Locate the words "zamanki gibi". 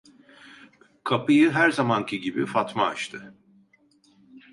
1.71-2.45